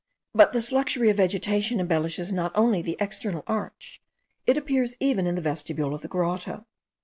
[0.33, 4.01] But this luxury of vegetation embellishes not only the external arch,
[4.47, 6.65] it appears even in the vestibule of the grotto.